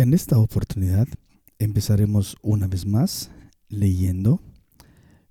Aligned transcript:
En 0.00 0.14
esta 0.14 0.38
oportunidad 0.38 1.06
empezaremos 1.58 2.34
una 2.40 2.66
vez 2.66 2.86
más 2.86 3.30
leyendo 3.68 4.40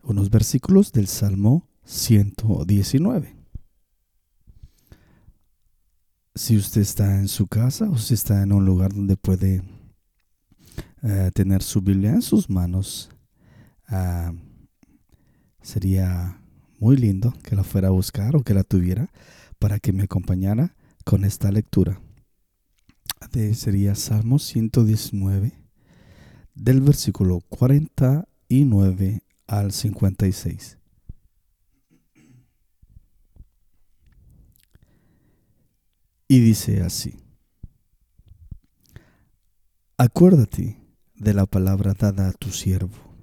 unos 0.03 0.29
versículos 0.29 0.91
del 0.91 1.07
Salmo 1.07 1.67
119. 1.85 3.35
Si 6.35 6.55
usted 6.55 6.81
está 6.81 7.15
en 7.15 7.29
su 7.29 7.47
casa 7.47 7.89
o 7.89 7.97
si 7.97 8.13
está 8.13 8.43
en 8.43 8.51
un 8.51 8.63
lugar 8.63 8.93
donde 8.93 9.17
puede 9.17 9.63
eh, 11.01 11.31
tener 11.33 11.63
su 11.63 11.81
Biblia 11.81 12.11
en 12.11 12.21
sus 12.21 12.47
manos, 12.47 13.09
ah, 13.87 14.33
sería 15.63 16.43
muy 16.77 16.95
lindo 16.95 17.33
que 17.41 17.55
la 17.55 17.63
fuera 17.63 17.87
a 17.87 17.91
buscar 17.91 18.35
o 18.35 18.43
que 18.43 18.53
la 18.53 18.63
tuviera 18.63 19.09
para 19.57 19.79
que 19.79 19.93
me 19.93 20.03
acompañara 20.03 20.75
con 21.05 21.25
esta 21.25 21.51
lectura. 21.51 21.99
De, 23.31 23.53
sería 23.53 23.95
Salmo 23.95 24.39
119 24.39 25.53
del 26.55 26.81
versículo 26.81 27.41
49 27.49 29.23
al 29.47 29.71
56. 29.71 30.77
Y 36.27 36.39
dice 36.39 36.81
así, 36.81 37.15
acuérdate 39.97 40.77
de 41.15 41.33
la 41.33 41.45
palabra 41.45 41.93
dada 41.93 42.29
a 42.29 42.33
tu 42.33 42.51
siervo, 42.51 43.15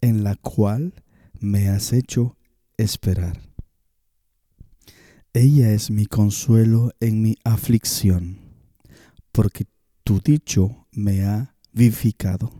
en 0.00 0.22
la 0.22 0.36
cual 0.36 0.92
me 1.40 1.68
has 1.68 1.92
hecho 1.92 2.36
esperar. 2.76 3.40
Ella 5.32 5.72
es 5.72 5.90
mi 5.90 6.06
consuelo 6.06 6.92
en 7.00 7.22
mi 7.22 7.36
aflicción, 7.44 8.45
porque 9.36 9.66
tu 10.02 10.18
dicho 10.18 10.86
me 10.92 11.26
ha 11.26 11.54
vivificado. 11.74 12.50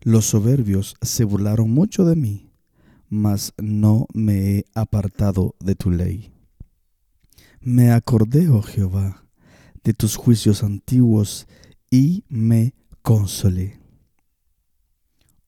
Los 0.00 0.24
soberbios 0.24 0.94
se 1.02 1.24
burlaron 1.24 1.70
mucho 1.70 2.06
de 2.06 2.16
mí, 2.16 2.50
mas 3.10 3.52
no 3.58 4.06
me 4.14 4.56
he 4.56 4.64
apartado 4.74 5.54
de 5.60 5.74
tu 5.74 5.90
ley. 5.90 6.32
Me 7.60 7.92
acordé, 7.92 8.48
oh 8.48 8.62
Jehová, 8.62 9.26
de 9.84 9.92
tus 9.92 10.16
juicios 10.16 10.62
antiguos 10.62 11.46
y 11.90 12.24
me 12.30 12.74
consolé. 13.02 13.82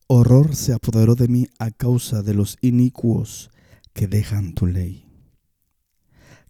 Horror 0.09 0.55
se 0.57 0.75
apoderó 0.75 1.15
de 1.15 1.29
mí 1.29 1.49
a 1.59 1.71
causa 1.71 2.23
de 2.23 2.35
los 2.35 2.59
inicuos 2.61 3.51
que 3.95 4.09
dejan 4.09 4.53
tu 4.53 4.67
ley. 4.67 5.09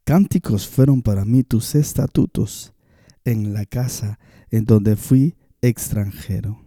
Cánticos 0.02 0.66
fueron 0.66 1.00
para 1.00 1.24
mí 1.24 1.44
tus 1.44 1.76
estatutos 1.76 2.73
en 3.24 3.52
la 3.54 3.64
casa 3.66 4.18
en 4.50 4.64
donde 4.64 4.96
fui 4.96 5.36
extranjero. 5.62 6.64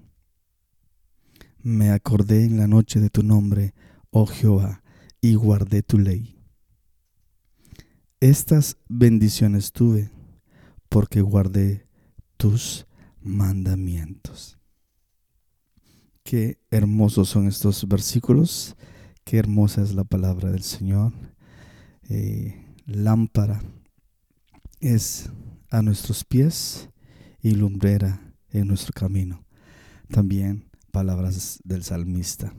Me 1.61 1.91
acordé 1.91 2.45
en 2.45 2.57
la 2.57 2.67
noche 2.67 2.99
de 2.99 3.09
tu 3.09 3.23
nombre, 3.23 3.73
oh 4.09 4.25
Jehová, 4.25 4.83
y 5.21 5.35
guardé 5.35 5.83
tu 5.83 5.99
ley. 5.99 6.37
Estas 8.19 8.77
bendiciones 8.87 9.71
tuve 9.71 10.09
porque 10.89 11.21
guardé 11.21 11.87
tus 12.37 12.87
mandamientos. 13.21 14.57
Qué 16.23 16.59
hermosos 16.71 17.29
son 17.29 17.47
estos 17.47 17.87
versículos, 17.87 18.75
qué 19.23 19.37
hermosa 19.37 19.81
es 19.81 19.93
la 19.93 20.03
palabra 20.03 20.51
del 20.51 20.63
Señor. 20.63 21.13
Eh, 22.09 22.75
lámpara 22.85 23.61
es 24.79 25.29
a 25.69 25.81
nuestros 25.81 26.23
pies 26.23 26.89
y 27.41 27.51
lumbrera 27.51 28.33
en 28.51 28.67
nuestro 28.67 28.93
camino. 28.93 29.45
También 30.09 30.69
palabras 30.91 31.59
del 31.63 31.83
salmista. 31.83 32.53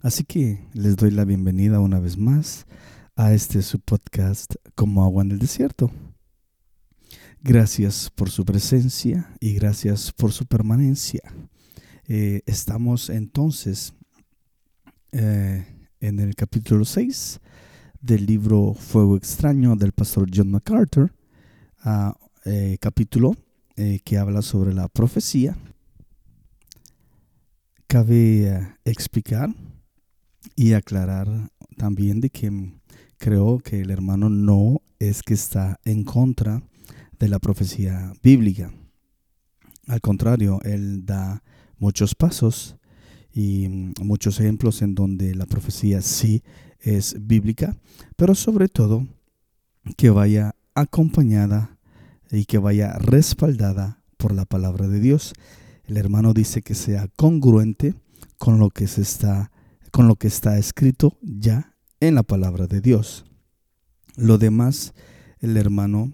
Así 0.00 0.24
que 0.24 0.66
les 0.72 0.96
doy 0.96 1.10
la 1.10 1.24
bienvenida 1.24 1.80
una 1.80 1.98
vez 1.98 2.16
más 2.18 2.66
a 3.16 3.32
este 3.32 3.62
su 3.62 3.80
podcast 3.80 4.54
como 4.74 5.04
agua 5.04 5.22
en 5.22 5.30
el 5.30 5.38
desierto. 5.38 5.90
Gracias 7.40 8.10
por 8.14 8.30
su 8.30 8.44
presencia 8.44 9.34
y 9.40 9.54
gracias 9.54 10.12
por 10.12 10.32
su 10.32 10.46
permanencia. 10.46 11.22
Eh, 12.06 12.42
estamos 12.46 13.10
entonces 13.10 13.94
eh, 15.12 15.64
en 16.00 16.20
el 16.20 16.34
capítulo 16.34 16.84
6 16.84 17.40
del 18.00 18.26
libro 18.26 18.74
Fuego 18.74 19.16
extraño 19.16 19.76
del 19.76 19.92
pastor 19.92 20.28
John 20.34 20.50
MacArthur, 20.50 21.14
eh, 22.44 22.78
capítulo 22.80 23.34
que 24.04 24.18
habla 24.18 24.40
sobre 24.40 24.72
la 24.72 24.88
profecía. 24.88 25.56
Cabe 27.88 28.76
explicar 28.84 29.50
y 30.54 30.74
aclarar 30.74 31.50
también 31.76 32.20
de 32.20 32.30
que 32.30 32.72
creo 33.18 33.58
que 33.58 33.80
el 33.80 33.90
hermano 33.90 34.28
no 34.28 34.82
es 34.98 35.22
que 35.22 35.34
está 35.34 35.80
en 35.84 36.04
contra 36.04 36.62
de 37.18 37.28
la 37.28 37.38
profecía 37.38 38.12
bíblica. 38.22 38.72
Al 39.86 40.00
contrario, 40.00 40.60
él 40.62 41.04
da 41.04 41.42
muchos 41.78 42.14
pasos 42.14 42.76
y 43.32 43.68
mm, 43.68 43.92
muchos 44.02 44.40
ejemplos 44.40 44.82
en 44.82 44.94
donde 44.94 45.34
la 45.34 45.46
profecía 45.46 46.00
sí 46.00 46.42
es 46.80 47.16
bíblica, 47.20 47.76
pero 48.16 48.34
sobre 48.34 48.68
todo 48.68 49.06
que 49.96 50.10
vaya 50.10 50.54
acompañada 50.74 51.73
y 52.34 52.44
que 52.46 52.58
vaya 52.58 52.92
respaldada 52.94 54.02
por 54.16 54.32
la 54.32 54.44
palabra 54.44 54.88
de 54.88 55.00
Dios. 55.00 55.34
El 55.84 55.96
hermano 55.96 56.34
dice 56.34 56.62
que 56.62 56.74
sea 56.74 57.08
congruente 57.16 57.94
con 58.38 58.58
lo 58.58 58.70
que 58.70 58.86
se 58.86 59.02
está 59.02 59.50
con 59.90 60.08
lo 60.08 60.16
que 60.16 60.26
está 60.26 60.58
escrito 60.58 61.16
ya 61.22 61.76
en 62.00 62.16
la 62.16 62.24
palabra 62.24 62.66
de 62.66 62.80
Dios. 62.80 63.24
Lo 64.16 64.38
demás 64.38 64.92
el 65.38 65.56
hermano 65.56 66.12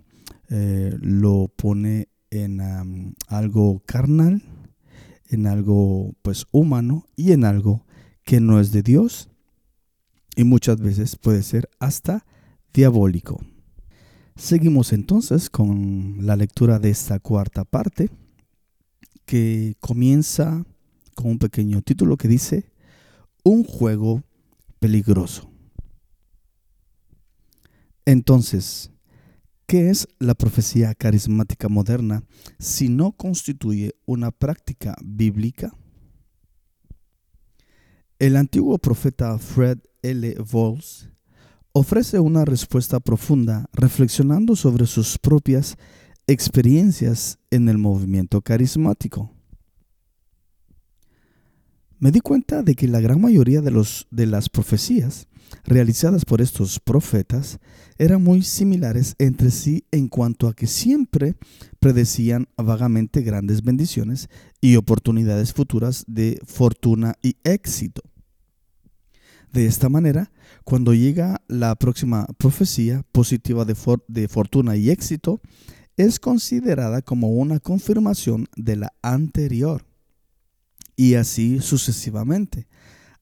eh, 0.50 0.97
lo 1.00 1.50
pone 1.56 2.08
en 2.31 2.60
algo 3.28 3.82
carnal 3.87 4.42
en 5.31 5.47
algo 5.47 6.14
pues 6.22 6.47
humano 6.50 7.06
y 7.16 7.32
en 7.32 7.44
algo 7.44 7.87
que 8.25 8.41
no 8.41 8.60
es 8.60 8.72
de 8.72 8.82
Dios 8.82 9.31
y 10.37 10.44
muchas 10.44 10.81
veces 10.81 11.16
puede 11.16 11.42
ser 11.42 11.70
hasta 11.78 12.26
diabólico. 12.72 13.41
Seguimos 14.37 14.93
entonces 14.93 15.51
con 15.51 16.19
la 16.21 16.37
lectura 16.37 16.79
de 16.79 16.91
esta 16.91 17.19
cuarta 17.19 17.65
parte 17.65 18.11
que 19.25 19.77
comienza 19.81 20.65
con 21.15 21.33
un 21.33 21.39
pequeño 21.39 21.83
título 21.83 22.17
que 22.17 22.29
dice 22.29 22.73
Un 23.45 23.65
juego 23.65 24.23
peligroso. 24.79 25.51
Entonces, 28.07 28.91
¿Qué 29.71 29.89
es 29.89 30.09
la 30.19 30.35
profecía 30.35 30.93
carismática 30.97 31.69
moderna 31.69 32.25
si 32.59 32.89
no 32.89 33.12
constituye 33.12 33.95
una 34.05 34.33
práctica 34.33 34.97
bíblica? 35.01 35.73
El 38.19 38.35
antiguo 38.35 38.79
profeta 38.79 39.39
Fred 39.39 39.79
L. 40.03 40.35
Vols 40.51 41.09
ofrece 41.72 42.19
una 42.20 42.44
respuesta 42.44 43.00
profunda 43.00 43.69
reflexionando 43.72 44.56
sobre 44.56 44.86
sus 44.86 45.19
propias 45.19 45.76
experiencias 46.26 47.38
en 47.50 47.69
el 47.69 47.78
movimiento 47.78 48.41
carismático. 48.41 49.31
Me 51.98 52.10
di 52.10 52.20
cuenta 52.20 52.62
de 52.62 52.75
que 52.75 52.88
la 52.88 53.00
gran 53.00 53.20
mayoría 53.20 53.61
de, 53.61 54.26
las 54.26 54.49
profecías 54.49 55.28
realizadas 55.64 56.25
por 56.25 56.40
estos 56.40 56.81
profetas 56.81 57.58
eran 57.99 58.23
muy 58.23 58.43
similares 58.43 59.14
entre 59.19 59.50
sí 59.50 59.84
en 59.90 60.08
cuanto 60.08 60.49
a 60.49 60.55
que 60.55 60.66
siempre 60.66 61.34
predecían 61.78 62.49
vagamente 62.56 63.20
grandes 63.20 63.62
bendiciones 63.62 64.31
y 64.62 64.76
oportunidades 64.76 65.52
futuras 65.52 66.05
de 66.06 66.40
fortuna 66.46 67.16
y 67.23 67.37
éxito. 67.44 68.02
De 69.52 69.67
esta 69.67 69.88
manera, 69.88 70.31
cuando 70.64 70.94
llega 70.94 71.43
la 71.49 71.75
próxima 71.75 72.26
profecía 72.38 73.05
positiva 73.11 73.64
de, 73.64 74.29
fortuna 74.29 74.76
y 74.76 74.91
éxito, 74.91 75.41
es 75.97 76.20
considerada 76.20 77.02
como 77.02 77.31
una 77.31 77.58
confirmación 77.58 78.47
de 78.56 78.76
la 78.76 78.93
anterior. 79.02 79.87
Y 80.94 81.14
así 81.14 81.61
sucesivamente, 81.61 82.69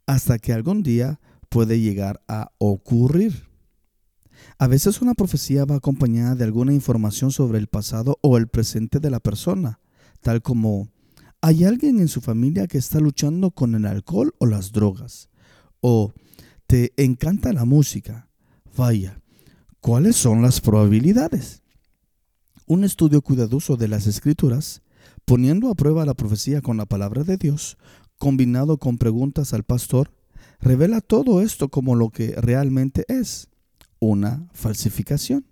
hasta 0.06 0.38
que 0.38 0.52
algún 0.52 0.82
día 0.82 1.20
puede 1.48 1.80
llegar 1.80 2.20
a 2.28 2.50
ocurrir. 2.58 3.48
A 4.58 4.66
veces 4.66 5.00
una 5.00 5.14
profecía 5.14 5.64
va 5.64 5.76
acompañada 5.76 6.34
de 6.34 6.44
alguna 6.44 6.74
información 6.74 7.30
sobre 7.30 7.58
el 7.58 7.68
pasado 7.68 8.18
o 8.20 8.36
el 8.36 8.48
presente 8.48 9.00
de 9.00 9.10
la 9.10 9.20
persona, 9.20 9.80
tal 10.20 10.42
como 10.42 10.88
hay 11.40 11.64
alguien 11.64 12.00
en 12.00 12.08
su 12.08 12.20
familia 12.20 12.66
que 12.66 12.78
está 12.78 13.00
luchando 13.00 13.50
con 13.50 13.74
el 13.74 13.86
alcohol 13.86 14.34
o 14.38 14.46
las 14.46 14.72
drogas, 14.72 15.28
o 15.80 16.12
te 16.66 16.92
encanta 16.96 17.52
la 17.52 17.64
música. 17.64 18.28
Vaya, 18.76 19.20
¿cuáles 19.80 20.16
son 20.16 20.42
las 20.42 20.60
probabilidades? 20.60 21.62
Un 22.66 22.84
estudio 22.84 23.22
cuidadoso 23.22 23.76
de 23.76 23.88
las 23.88 24.06
escrituras, 24.06 24.82
poniendo 25.24 25.70
a 25.70 25.74
prueba 25.74 26.04
la 26.04 26.14
profecía 26.14 26.60
con 26.60 26.76
la 26.76 26.86
palabra 26.86 27.24
de 27.24 27.36
Dios, 27.36 27.78
combinado 28.18 28.78
con 28.78 28.98
preguntas 28.98 29.54
al 29.54 29.64
pastor, 29.64 30.12
revela 30.60 31.00
todo 31.00 31.40
esto 31.40 31.68
como 31.68 31.94
lo 31.94 32.10
que 32.10 32.32
realmente 32.36 33.04
es, 33.08 33.48
una 34.00 34.46
falsificación. 34.52 35.46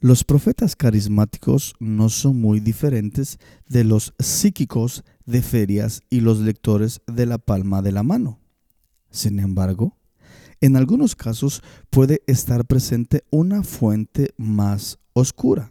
Los 0.00 0.24
profetas 0.24 0.76
carismáticos 0.76 1.74
no 1.80 2.10
son 2.10 2.40
muy 2.40 2.60
diferentes 2.60 3.38
de 3.66 3.82
los 3.82 4.14
psíquicos 4.18 5.04
de 5.26 5.42
ferias 5.42 6.02
y 6.08 6.20
los 6.20 6.38
lectores 6.38 7.02
de 7.06 7.26
la 7.26 7.38
palma 7.38 7.82
de 7.82 7.92
la 7.92 8.02
mano. 8.02 8.40
Sin 9.10 9.38
embargo, 9.38 9.96
en 10.60 10.76
algunos 10.76 11.14
casos 11.14 11.62
puede 11.90 12.22
estar 12.26 12.64
presente 12.64 13.24
una 13.30 13.62
fuente 13.62 14.30
más 14.36 14.98
oscura. 15.12 15.70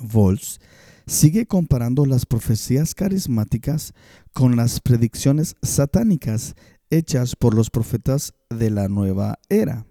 Volz 0.00 0.60
sigue 1.06 1.46
comparando 1.46 2.06
las 2.06 2.26
profecías 2.26 2.94
carismáticas 2.94 3.94
con 4.32 4.56
las 4.56 4.80
predicciones 4.80 5.56
satánicas 5.62 6.54
hechas 6.90 7.36
por 7.36 7.54
los 7.54 7.70
profetas 7.70 8.34
de 8.50 8.70
la 8.70 8.88
nueva 8.88 9.38
era. 9.48 9.86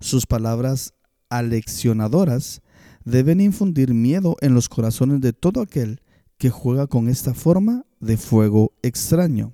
Sus 0.00 0.26
palabras 0.26 0.94
aleccionadoras 1.28 2.62
deben 3.04 3.40
infundir 3.40 3.94
miedo 3.94 4.36
en 4.40 4.54
los 4.54 4.68
corazones 4.68 5.20
de 5.20 5.32
todo 5.32 5.60
aquel 5.60 6.00
que 6.38 6.50
juega 6.50 6.86
con 6.86 7.08
esta 7.08 7.34
forma 7.34 7.84
de 8.00 8.16
fuego 8.16 8.72
extraño. 8.82 9.52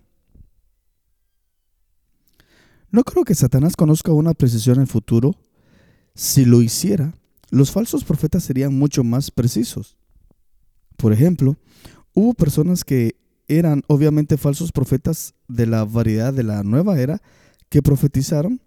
No 2.90 3.02
creo 3.02 3.24
que 3.24 3.34
Satanás 3.34 3.74
conozca 3.74 4.12
una 4.12 4.34
precisión 4.34 4.76
en 4.76 4.82
el 4.82 4.86
futuro. 4.86 5.34
Si 6.14 6.44
lo 6.44 6.62
hiciera, 6.62 7.14
los 7.50 7.72
falsos 7.72 8.04
profetas 8.04 8.44
serían 8.44 8.78
mucho 8.78 9.02
más 9.02 9.30
precisos. 9.30 9.96
Por 10.96 11.12
ejemplo, 11.12 11.56
hubo 12.12 12.34
personas 12.34 12.84
que 12.84 13.16
eran 13.48 13.82
obviamente 13.88 14.36
falsos 14.36 14.70
profetas 14.70 15.34
de 15.48 15.66
la 15.66 15.84
variedad 15.84 16.32
de 16.32 16.44
la 16.44 16.62
nueva 16.62 17.00
era 17.00 17.20
que 17.68 17.82
profetizaron 17.82 18.60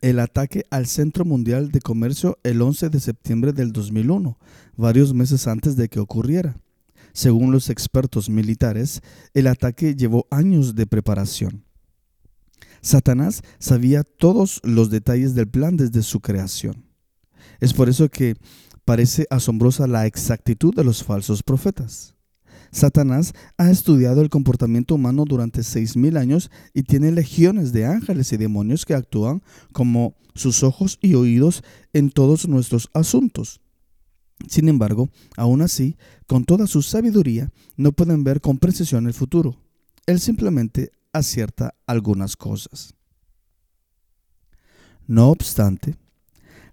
el 0.00 0.18
ataque 0.18 0.64
al 0.70 0.86
Centro 0.86 1.24
Mundial 1.24 1.70
de 1.70 1.80
Comercio 1.80 2.38
el 2.42 2.60
11 2.60 2.88
de 2.90 3.00
septiembre 3.00 3.52
del 3.52 3.72
2001, 3.72 4.38
varios 4.76 5.14
meses 5.14 5.46
antes 5.46 5.76
de 5.76 5.88
que 5.88 6.00
ocurriera. 6.00 6.56
Según 7.18 7.50
los 7.50 7.68
expertos 7.68 8.30
militares, 8.30 9.02
el 9.34 9.48
ataque 9.48 9.96
llevó 9.96 10.28
años 10.30 10.76
de 10.76 10.86
preparación. 10.86 11.64
Satanás 12.80 13.42
sabía 13.58 14.04
todos 14.04 14.60
los 14.62 14.88
detalles 14.88 15.34
del 15.34 15.48
plan 15.48 15.76
desde 15.76 16.04
su 16.04 16.20
creación. 16.20 16.84
Es 17.58 17.74
por 17.74 17.88
eso 17.88 18.08
que 18.08 18.36
parece 18.84 19.26
asombrosa 19.30 19.88
la 19.88 20.06
exactitud 20.06 20.72
de 20.72 20.84
los 20.84 21.02
falsos 21.02 21.42
profetas. 21.42 22.14
Satanás 22.70 23.32
ha 23.56 23.68
estudiado 23.68 24.22
el 24.22 24.30
comportamiento 24.30 24.94
humano 24.94 25.24
durante 25.26 25.64
seis 25.64 25.96
mil 25.96 26.18
años 26.18 26.52
y 26.72 26.84
tiene 26.84 27.10
legiones 27.10 27.72
de 27.72 27.84
ángeles 27.84 28.32
y 28.32 28.36
demonios 28.36 28.86
que 28.86 28.94
actúan 28.94 29.42
como 29.72 30.14
sus 30.36 30.62
ojos 30.62 31.00
y 31.02 31.14
oídos 31.14 31.64
en 31.92 32.10
todos 32.10 32.46
nuestros 32.46 32.88
asuntos. 32.94 33.60
Sin 34.46 34.68
embargo, 34.68 35.08
aún 35.36 35.62
así, 35.62 35.96
con 36.26 36.44
toda 36.44 36.66
su 36.66 36.82
sabiduría, 36.82 37.50
no 37.76 37.92
pueden 37.92 38.24
ver 38.24 38.40
con 38.40 38.58
precisión 38.58 39.06
el 39.06 39.14
futuro. 39.14 39.56
Él 40.06 40.20
simplemente 40.20 40.92
acierta 41.12 41.74
algunas 41.86 42.36
cosas. 42.36 42.94
No 45.06 45.30
obstante, 45.30 45.96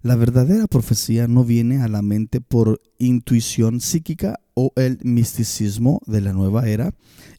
la 0.02 0.16
verdadera 0.16 0.68
profecía 0.68 1.28
no 1.28 1.44
viene 1.44 1.82
a 1.82 1.88
la 1.88 2.02
mente 2.02 2.40
por 2.40 2.82
intuición 3.00 3.82
psíquica 3.82 4.40
o 4.54 4.72
el 4.76 5.00
misticismo 5.04 6.02
de 6.06 6.22
la 6.22 6.34
nueva 6.34 6.68
era 6.68 6.94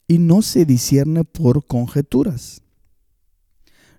y 0.08 0.19
no 0.19 0.43
se 0.43 0.64
discierne 0.64 1.23
por 1.23 1.67
conjeturas. 1.67 2.62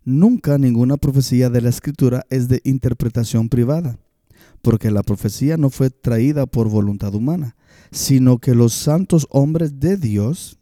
Nunca 0.04 0.58
ninguna 0.58 0.98
profecía 0.98 1.50
de 1.50 1.62
la 1.62 1.70
escritura 1.70 2.26
es 2.30 2.48
de 2.48 2.62
interpretación 2.64 3.50
privada, 3.50 4.00
porque 4.68 4.92
la 4.92 5.02
profecía 5.02 5.56
no 5.56 5.70
fue 5.70 5.90
traída 5.90 6.46
por 6.46 6.68
voluntad 6.68 7.16
humana, 7.16 7.56
sino 7.90 8.38
que 8.40 8.54
los 8.54 8.74
santos 8.74 9.26
hombres 9.30 9.80
de 9.80 9.96
Dios 9.96 10.60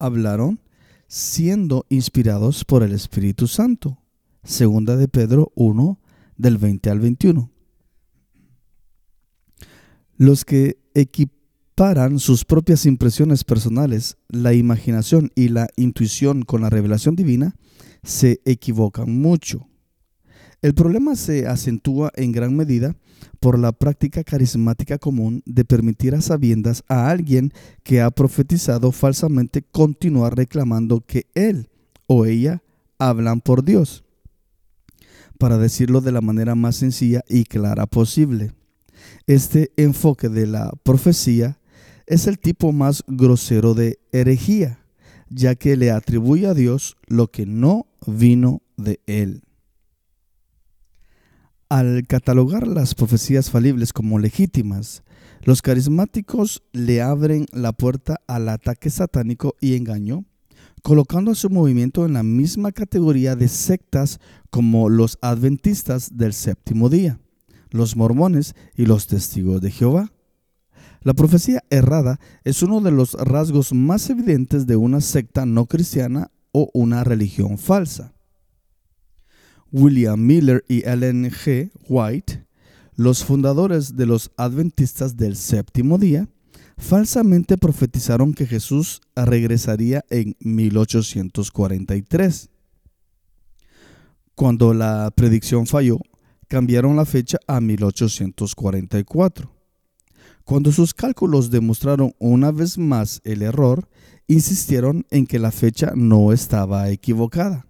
hablaron 0.00 0.58
siendo 1.06 1.86
inspirados 1.88 2.64
por 2.64 2.82
el 2.82 2.90
Espíritu 2.90 3.46
Santo. 3.46 4.02
Segunda 4.42 4.96
de 4.96 5.06
Pedro 5.06 5.52
1, 5.54 6.00
del 6.36 6.58
20 6.58 6.90
al 6.90 6.98
21. 6.98 7.48
Los 10.16 10.44
que 10.44 10.80
equiparan 10.94 12.18
sus 12.18 12.44
propias 12.44 12.86
impresiones 12.86 13.44
personales, 13.44 14.16
la 14.26 14.52
imaginación 14.52 15.30
y 15.36 15.46
la 15.46 15.68
intuición 15.76 16.42
con 16.42 16.62
la 16.62 16.70
revelación 16.70 17.14
divina, 17.14 17.54
se 18.02 18.40
equivocan 18.44 19.16
mucho. 19.16 19.68
El 20.64 20.72
problema 20.72 21.14
se 21.14 21.46
acentúa 21.46 22.10
en 22.16 22.32
gran 22.32 22.56
medida 22.56 22.96
por 23.38 23.58
la 23.58 23.72
práctica 23.72 24.24
carismática 24.24 24.96
común 24.96 25.42
de 25.44 25.62
permitir 25.66 26.14
a 26.14 26.22
sabiendas 26.22 26.82
a 26.88 27.10
alguien 27.10 27.52
que 27.82 28.00
ha 28.00 28.10
profetizado 28.10 28.90
falsamente 28.90 29.60
continuar 29.60 30.34
reclamando 30.34 31.02
que 31.02 31.26
él 31.34 31.68
o 32.06 32.24
ella 32.24 32.62
hablan 32.98 33.42
por 33.42 33.62
Dios 33.62 34.04
para 35.38 35.58
decirlo 35.58 36.00
de 36.00 36.12
la 36.12 36.22
manera 36.22 36.54
más 36.54 36.76
sencilla 36.76 37.22
y 37.28 37.44
clara 37.44 37.84
posible. 37.84 38.54
Este 39.26 39.70
enfoque 39.76 40.30
de 40.30 40.46
la 40.46 40.72
profecía 40.82 41.58
es 42.06 42.26
el 42.26 42.38
tipo 42.38 42.72
más 42.72 43.04
grosero 43.06 43.74
de 43.74 43.98
herejía, 44.12 44.78
ya 45.28 45.56
que 45.56 45.76
le 45.76 45.90
atribuye 45.90 46.46
a 46.46 46.54
Dios 46.54 46.96
lo 47.06 47.30
que 47.30 47.44
no 47.44 47.86
vino 48.06 48.62
de 48.78 49.00
él. 49.06 49.42
Al 51.68 52.06
catalogar 52.06 52.66
las 52.68 52.94
profecías 52.94 53.50
falibles 53.50 53.92
como 53.92 54.18
legítimas, 54.18 55.02
los 55.42 55.62
carismáticos 55.62 56.62
le 56.72 57.02
abren 57.02 57.46
la 57.52 57.72
puerta 57.72 58.20
al 58.26 58.48
ataque 58.48 58.90
satánico 58.90 59.56
y 59.60 59.74
engaño 59.76 60.24
colocando 60.84 61.30
a 61.30 61.34
su 61.34 61.48
movimiento 61.48 62.04
en 62.04 62.12
la 62.12 62.22
misma 62.22 62.70
categoría 62.70 63.36
de 63.36 63.48
sectas 63.48 64.20
como 64.50 64.90
los 64.90 65.16
adventistas 65.22 66.18
del 66.18 66.34
séptimo 66.34 66.90
día, 66.90 67.18
los 67.70 67.96
mormones 67.96 68.54
y 68.76 68.84
los 68.84 69.06
testigos 69.06 69.62
de 69.62 69.70
Jehová. 69.70 70.12
La 71.00 71.14
profecía 71.14 71.64
errada 71.70 72.20
es 72.44 72.62
uno 72.62 72.82
de 72.82 72.90
los 72.90 73.14
rasgos 73.14 73.72
más 73.72 74.10
evidentes 74.10 74.66
de 74.66 74.76
una 74.76 75.00
secta 75.00 75.46
no 75.46 75.64
cristiana 75.64 76.30
o 76.52 76.70
una 76.74 77.02
religión 77.02 77.56
falsa. 77.56 78.13
William 79.74 80.24
Miller 80.24 80.64
y 80.68 80.88
Ellen 80.88 81.28
G. 81.32 81.72
White, 81.88 82.46
los 82.94 83.24
fundadores 83.24 83.96
de 83.96 84.06
los 84.06 84.30
adventistas 84.36 85.16
del 85.16 85.34
séptimo 85.34 85.98
día, 85.98 86.28
falsamente 86.78 87.58
profetizaron 87.58 88.34
que 88.34 88.46
Jesús 88.46 89.00
regresaría 89.16 90.04
en 90.10 90.36
1843. 90.38 92.50
Cuando 94.36 94.74
la 94.74 95.12
predicción 95.12 95.66
falló, 95.66 95.98
cambiaron 96.46 96.94
la 96.94 97.04
fecha 97.04 97.38
a 97.48 97.60
1844. 97.60 99.50
Cuando 100.44 100.70
sus 100.70 100.94
cálculos 100.94 101.50
demostraron 101.50 102.14
una 102.20 102.52
vez 102.52 102.78
más 102.78 103.20
el 103.24 103.42
error, 103.42 103.88
insistieron 104.28 105.04
en 105.10 105.26
que 105.26 105.40
la 105.40 105.50
fecha 105.50 105.94
no 105.96 106.32
estaba 106.32 106.90
equivocada. 106.90 107.66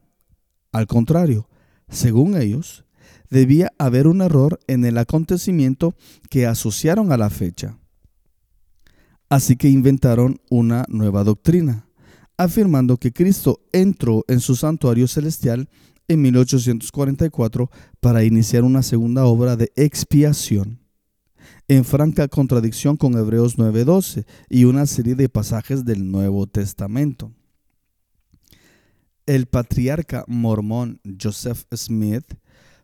Al 0.70 0.86
contrario, 0.86 1.48
según 1.88 2.36
ellos, 2.36 2.84
debía 3.30 3.72
haber 3.78 4.06
un 4.06 4.22
error 4.22 4.60
en 4.66 4.84
el 4.84 4.98
acontecimiento 4.98 5.94
que 6.30 6.46
asociaron 6.46 7.12
a 7.12 7.16
la 7.16 7.30
fecha. 7.30 7.78
Así 9.28 9.56
que 9.56 9.68
inventaron 9.68 10.40
una 10.50 10.84
nueva 10.88 11.24
doctrina, 11.24 11.88
afirmando 12.36 12.96
que 12.96 13.12
Cristo 13.12 13.60
entró 13.72 14.24
en 14.28 14.40
su 14.40 14.54
santuario 14.54 15.08
celestial 15.08 15.68
en 16.08 16.22
1844 16.22 17.70
para 18.00 18.24
iniciar 18.24 18.62
una 18.62 18.82
segunda 18.82 19.24
obra 19.24 19.56
de 19.56 19.72
expiación, 19.76 20.80
en 21.66 21.84
franca 21.84 22.28
contradicción 22.28 22.96
con 22.96 23.16
Hebreos 23.16 23.58
9:12 23.58 24.26
y 24.48 24.64
una 24.64 24.86
serie 24.86 25.14
de 25.14 25.28
pasajes 25.28 25.84
del 25.84 26.10
Nuevo 26.10 26.46
Testamento. 26.46 27.32
El 29.26 29.46
patriarca 29.46 30.26
mormón 30.28 31.00
Joseph 31.18 31.62
Smith 31.74 32.26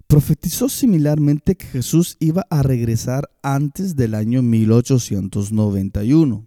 profetizó 0.07 0.71
similarmente 0.71 1.55
que 1.55 1.67
Jesús 1.67 2.17
iba 2.19 2.47
a 2.49 2.63
regresar 2.63 3.29
antes 3.43 3.95
del 3.95 4.15
año 4.15 4.41
1891. 4.41 6.47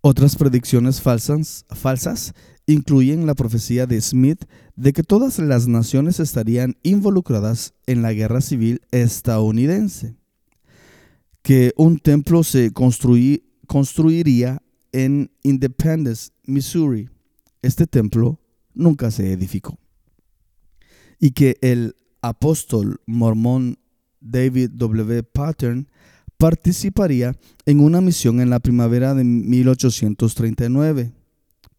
Otras 0.00 0.34
predicciones 0.34 1.00
falsas, 1.00 1.64
falsas 1.70 2.34
incluyen 2.66 3.24
la 3.24 3.34
profecía 3.34 3.86
de 3.86 4.00
Smith 4.00 4.46
de 4.74 4.92
que 4.92 5.04
todas 5.04 5.38
las 5.38 5.68
naciones 5.68 6.18
estarían 6.18 6.76
involucradas 6.82 7.74
en 7.86 8.02
la 8.02 8.12
guerra 8.12 8.40
civil 8.40 8.80
estadounidense, 8.90 10.16
que 11.42 11.72
un 11.76 11.98
templo 11.98 12.42
se 12.42 12.72
construiría 12.72 14.60
en 14.92 15.30
Independence, 15.44 16.32
Missouri. 16.44 17.08
Este 17.62 17.86
templo 17.86 18.40
nunca 18.74 19.10
se 19.10 19.32
edificó. 19.32 19.78
Y 21.18 21.32
que 21.32 21.56
el 21.60 21.96
apóstol 22.22 23.00
mormón 23.06 23.78
David 24.20 24.70
W. 24.74 25.22
Pattern 25.24 25.88
participaría 26.36 27.36
en 27.66 27.80
una 27.80 28.00
misión 28.00 28.40
en 28.40 28.50
la 28.50 28.60
primavera 28.60 29.14
de 29.14 29.24
1839. 29.24 31.12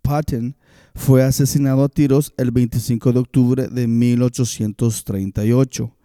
Patton 0.01 0.57
fue 0.95 1.23
asesinado 1.23 1.83
a 1.83 1.89
tiros 1.89 2.33
el 2.37 2.51
25 2.51 3.13
de 3.13 3.19
octubre 3.19 3.67
de 3.67 3.87
1838, 3.87 5.95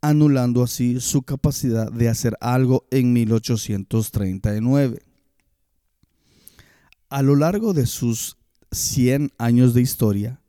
anulando 0.00 0.62
así 0.62 1.00
su 1.00 1.22
capacidad 1.22 1.90
de 1.90 2.08
hacer 2.08 2.36
algo 2.40 2.86
en 2.90 3.12
1839. 3.12 5.02
A 7.08 7.22
lo 7.22 7.36
largo 7.36 7.72
de 7.72 7.86
sus 7.86 8.36
100 8.72 9.32
años 9.38 9.74
de 9.74 9.82
historia, 9.82 10.40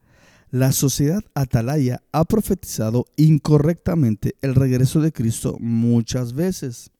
la 0.49 0.71
sociedad 0.71 1.23
atalaya 1.35 2.01
ha 2.11 2.25
profetizado 2.25 3.05
incorrectamente 3.15 4.35
el 4.41 4.55
regreso 4.55 5.01
de 5.01 5.11
Cristo 5.11 5.57
muchas 5.59 6.33
veces 6.33 6.91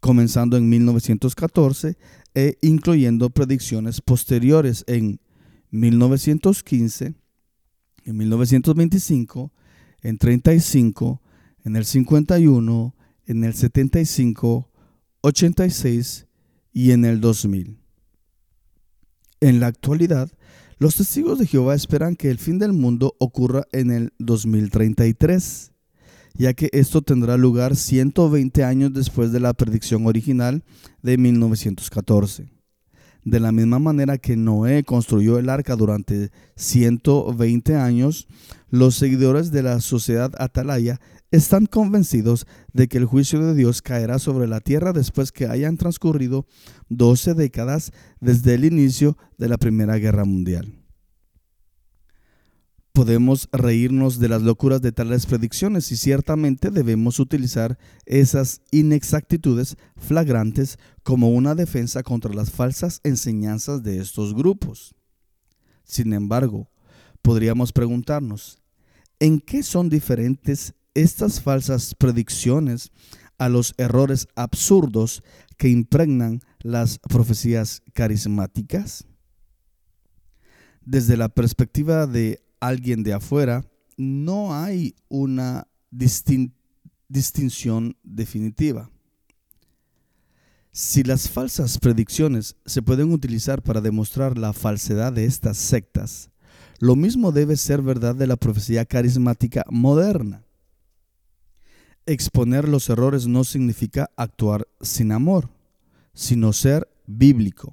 comenzando 0.00 0.56
en 0.56 0.68
1914 0.68 1.96
e 2.34 2.58
incluyendo 2.62 3.30
predicciones 3.30 4.00
posteriores 4.00 4.84
en 4.86 5.20
1915, 5.70 7.14
en 8.04 8.16
1925, 8.16 9.52
en 10.02 10.18
35, 10.18 11.22
en 11.64 11.76
el 11.76 11.84
51, 11.84 12.94
en 13.26 13.44
el 13.44 13.54
75, 13.54 14.70
86 15.20 16.26
y 16.72 16.90
en 16.92 17.04
el 17.04 17.20
2000. 17.20 17.79
En 19.40 19.60
la 19.60 19.68
actualidad, 19.68 20.30
los 20.78 20.96
testigos 20.96 21.38
de 21.38 21.46
Jehová 21.46 21.74
esperan 21.74 22.16
que 22.16 22.30
el 22.30 22.38
fin 22.38 22.58
del 22.58 22.72
mundo 22.72 23.14
ocurra 23.18 23.64
en 23.72 23.90
el 23.90 24.12
2033 24.18 25.70
ya 26.34 26.54
que 26.54 26.70
esto 26.72 27.02
tendrá 27.02 27.36
lugar 27.36 27.76
120 27.76 28.64
años 28.64 28.92
después 28.92 29.32
de 29.32 29.40
la 29.40 29.52
predicción 29.52 30.06
original 30.06 30.62
de 31.02 31.18
1914. 31.18 32.48
De 33.24 33.40
la 33.40 33.52
misma 33.52 33.78
manera 33.78 34.16
que 34.16 34.36
Noé 34.36 34.82
construyó 34.82 35.38
el 35.38 35.50
arca 35.50 35.76
durante 35.76 36.30
120 36.56 37.76
años, 37.76 38.26
los 38.70 38.94
seguidores 38.94 39.50
de 39.50 39.62
la 39.62 39.80
sociedad 39.80 40.32
atalaya 40.38 41.00
están 41.30 41.66
convencidos 41.66 42.46
de 42.72 42.88
que 42.88 42.98
el 42.98 43.06
juicio 43.06 43.44
de 43.44 43.54
Dios 43.54 43.82
caerá 43.82 44.18
sobre 44.18 44.48
la 44.48 44.60
tierra 44.60 44.92
después 44.92 45.32
que 45.32 45.46
hayan 45.46 45.76
transcurrido 45.76 46.46
12 46.88 47.34
décadas 47.34 47.92
desde 48.20 48.54
el 48.54 48.64
inicio 48.64 49.16
de 49.38 49.48
la 49.48 49.58
Primera 49.58 49.96
Guerra 49.96 50.24
Mundial 50.24 50.80
podemos 53.00 53.48
reírnos 53.52 54.18
de 54.18 54.28
las 54.28 54.42
locuras 54.42 54.82
de 54.82 54.92
tales 54.92 55.24
predicciones 55.26 55.90
y 55.92 55.96
ciertamente 55.96 56.70
debemos 56.70 57.18
utilizar 57.18 57.78
esas 58.04 58.60
inexactitudes 58.72 59.76
flagrantes 59.96 60.78
como 61.02 61.30
una 61.30 61.54
defensa 61.54 62.02
contra 62.02 62.34
las 62.34 62.50
falsas 62.50 63.00
enseñanzas 63.02 63.82
de 63.82 64.00
estos 64.00 64.34
grupos. 64.34 64.94
Sin 65.82 66.12
embargo, 66.12 66.68
podríamos 67.22 67.72
preguntarnos, 67.72 68.60
¿en 69.18 69.40
qué 69.40 69.62
son 69.62 69.88
diferentes 69.88 70.74
estas 70.94 71.40
falsas 71.40 71.94
predicciones 71.94 72.90
a 73.38 73.48
los 73.48 73.74
errores 73.78 74.28
absurdos 74.36 75.22
que 75.56 75.68
impregnan 75.68 76.40
las 76.60 76.98
profecías 76.98 77.82
carismáticas? 77.92 79.06
Desde 80.84 81.16
la 81.16 81.28
perspectiva 81.28 82.06
de 82.06 82.42
alguien 82.60 83.02
de 83.02 83.14
afuera, 83.14 83.64
no 83.96 84.54
hay 84.54 84.94
una 85.08 85.66
distinción 87.08 87.96
definitiva. 88.02 88.90
Si 90.72 91.02
las 91.02 91.28
falsas 91.28 91.78
predicciones 91.78 92.56
se 92.64 92.80
pueden 92.80 93.12
utilizar 93.12 93.62
para 93.62 93.80
demostrar 93.80 94.38
la 94.38 94.52
falsedad 94.52 95.12
de 95.12 95.24
estas 95.24 95.58
sectas, 95.58 96.30
lo 96.78 96.96
mismo 96.96 97.32
debe 97.32 97.56
ser 97.56 97.82
verdad 97.82 98.14
de 98.14 98.26
la 98.26 98.36
profecía 98.36 98.84
carismática 98.84 99.64
moderna. 99.68 100.44
Exponer 102.10 102.68
los 102.68 102.88
errores 102.88 103.28
no 103.28 103.44
significa 103.44 104.10
actuar 104.16 104.66
sin 104.80 105.12
amor, 105.12 105.48
sino 106.12 106.52
ser 106.52 106.88
bíblico 107.06 107.72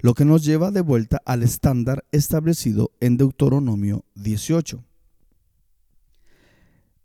lo 0.00 0.14
que 0.14 0.24
nos 0.24 0.44
lleva 0.44 0.72
de 0.72 0.80
vuelta 0.80 1.22
al 1.24 1.44
estándar 1.44 2.04
establecido 2.10 2.90
en 2.98 3.16
Deuteronomio 3.16 4.04
18. 4.16 4.82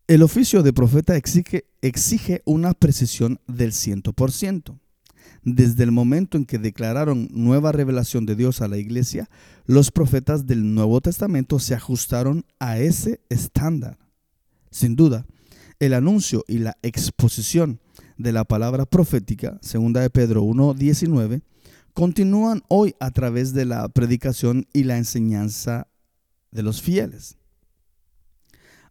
El 0.08 0.24
oficio 0.24 0.64
de 0.64 0.74
profeta 0.74 1.16
exige, 1.16 2.42
una 2.46 2.74
precisión 2.74 3.40
del 3.48 3.72
100%. 3.72 4.80
Desde 5.44 5.84
el 5.84 5.92
momento 5.92 6.36
en 6.36 6.46
que 6.46 6.58
declararon 6.58 7.28
nueva 7.32 7.74
revelación 7.74 8.26
de 8.26 8.36
Dios 8.36 8.62
a 8.62 8.68
la 8.68 8.78
iglesia, 8.78 9.30
los 9.66 9.92
profetas 9.92 10.48
del 10.48 10.74
Nuevo 10.74 11.00
Testamento 11.02 11.60
se 11.60 11.76
ajustaron 11.76 12.44
a 12.60 12.80
ese 12.80 13.22
estándar. 13.30 14.00
Sin 14.72 14.96
duda, 14.96 15.28
el 15.80 15.94
anuncio 15.94 16.44
y 16.48 16.60
la 16.60 16.78
exposición 16.82 17.80
de 18.18 18.32
la 18.32 18.46
palabra 18.46 18.86
profética, 18.86 19.58
segunda 19.62 20.02
de 20.02 20.10
Pedro 20.10 20.44
1.19, 20.44 21.42
continúan 21.94 22.62
hoy 22.68 22.96
a 23.00 23.12
través 23.12 23.54
de 23.54 23.66
la 23.66 23.88
predicación 23.90 24.68
y 24.74 24.84
la 24.84 24.98
enseñanza 24.98 25.88
de 26.52 26.64
los 26.64 26.82
fieles. 26.82 27.38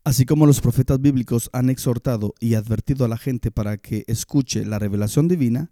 Así 0.05 0.27
como 0.27 0.45
los 0.47 0.61
profetas 0.61 1.01
bíblicos 1.01 1.49
han 1.53 1.71
exhortado 1.71 2.35
y 2.39 2.55
advertido 2.55 3.05
a 3.05 3.09
la 3.09 3.17
gente 3.17 3.51
para 3.51 3.79
que 3.79 4.05
escuche 4.07 4.67
la 4.67 4.79
revelación 4.79 5.29
divina, 5.29 5.71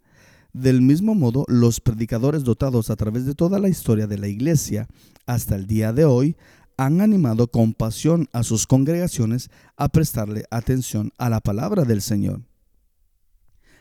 del 0.55 0.83
mismo 0.83 1.15
modo 1.15 1.45
los 1.49 1.81
predicadores 1.81 2.45
dotados 2.45 2.91
a 2.91 2.97
través 2.97 3.27
de 3.27 3.35
toda 3.35 3.59
la 3.59 3.69
historia 3.69 4.07
de 4.07 4.19
la 4.19 4.29
iglesia 4.29 4.87
hasta 5.27 5.57
el 5.57 5.67
día 5.67 5.93
de 5.93 6.05
hoy 6.05 6.37
han 6.77 7.01
animado 7.01 7.49
con 7.49 7.75
pasión 7.75 8.29
a 8.33 8.43
sus 8.43 8.67
congregaciones 8.67 9.51
a 9.77 9.89
prestarle 9.89 10.45
atención 10.51 11.13
a 11.19 11.29
la 11.29 11.41
palabra 11.41 11.85
del 11.85 12.03
Señor. 12.03 12.43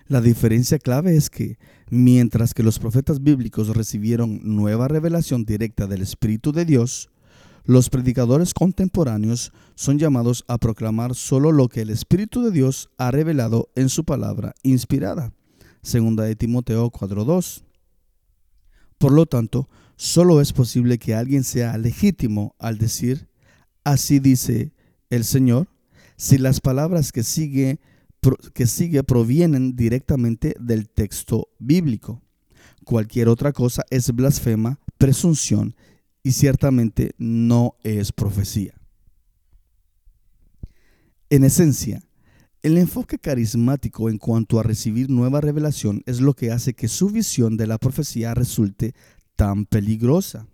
La 0.07 0.19
diferencia 0.19 0.77
clave 0.77 1.15
es 1.15 1.29
que, 1.29 1.57
mientras 1.89 2.53
que 2.53 2.63
los 2.63 2.79
profetas 2.79 3.23
bíblicos 3.23 3.69
recibieron 3.69 4.41
nueva 4.43 4.87
revelación 4.87 5.45
directa 5.45 5.87
del 5.87 6.01
Espíritu 6.01 6.51
de 6.51 6.65
Dios, 6.65 7.09
los 7.63 7.89
predicadores 7.89 8.53
contemporáneos 8.53 9.53
son 9.75 9.99
llamados 9.99 10.43
a 10.47 10.57
proclamar 10.57 11.15
solo 11.15 11.51
lo 11.51 11.69
que 11.69 11.81
el 11.81 11.89
Espíritu 11.89 12.43
de 12.43 12.51
Dios 12.51 12.89
ha 12.97 13.11
revelado 13.11 13.69
en 13.75 13.87
su 13.87 14.03
palabra 14.03 14.53
inspirada. 14.63 15.31
Segunda 15.81 16.23
de 16.23 16.35
Timoteo 16.35 16.91
4:2. 16.91 17.63
Por 19.01 19.13
lo 19.13 19.25
tanto, 19.25 19.67
solo 19.95 20.41
es 20.41 20.53
posible 20.53 20.99
que 20.99 21.15
alguien 21.15 21.43
sea 21.43 21.75
legítimo 21.79 22.55
al 22.59 22.77
decir, 22.77 23.27
así 23.83 24.19
dice 24.19 24.73
el 25.09 25.25
Señor, 25.25 25.69
si 26.17 26.37
las 26.37 26.61
palabras 26.61 27.11
que 27.11 27.23
sigue 27.23 27.79
que 28.53 28.67
sigue 28.67 29.03
provienen 29.03 29.75
directamente 29.75 30.55
del 30.59 30.87
texto 30.87 31.49
bíblico. 31.57 32.21
Cualquier 32.85 33.27
otra 33.27 33.51
cosa 33.53 33.83
es 33.89 34.13
blasfema, 34.13 34.79
presunción 34.99 35.75
y 36.21 36.33
ciertamente 36.33 37.15
no 37.17 37.73
es 37.83 38.11
profecía. 38.11 38.75
En 41.31 41.43
esencia, 41.43 42.03
el 42.63 42.77
enfoque 42.77 43.19
carismático 43.19 44.09
en 44.09 44.17
cuanto 44.17 44.59
a 44.59 44.63
recibir 44.63 45.09
nueva 45.09 45.41
revelación 45.41 46.03
es 46.05 46.21
lo 46.21 46.33
que 46.33 46.51
hace 46.51 46.73
que 46.73 46.87
su 46.87 47.09
visión 47.09 47.57
de 47.57 47.67
la 47.67 47.77
profecía 47.77 48.33
resulte 48.33 48.93
tan 49.35 49.65
peligrosa. 49.65 50.47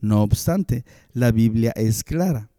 No 0.00 0.22
obstante, 0.22 0.84
la 1.12 1.30
Biblia 1.30 1.72
es 1.76 2.04
clara 2.04 2.50